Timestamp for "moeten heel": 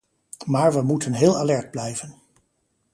0.81-1.37